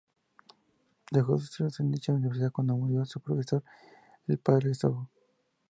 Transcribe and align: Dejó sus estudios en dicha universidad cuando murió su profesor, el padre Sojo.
Dejó 1.11 1.37
sus 1.37 1.51
estudios 1.51 1.79
en 1.79 1.91
dicha 1.91 2.11
universidad 2.11 2.51
cuando 2.51 2.75
murió 2.75 3.05
su 3.05 3.19
profesor, 3.19 3.61
el 4.27 4.39
padre 4.39 4.73
Sojo. 4.73 5.11